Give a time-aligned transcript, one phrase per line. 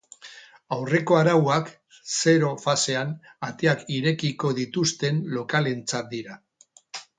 [0.77, 1.69] Aurreko arauak
[2.13, 3.13] zero fasean
[3.49, 6.43] ateak irekiko dituzten lokalentzat dira.